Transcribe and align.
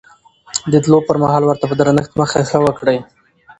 د 0.71 0.73
تلو 0.83 0.97
پر 1.07 1.15
مهال 1.23 1.43
ورته 1.45 1.65
په 1.67 1.75
درنښت 1.79 2.11
مخه 2.19 2.39
ښه 2.49 2.59
وکړئ. 2.65 2.97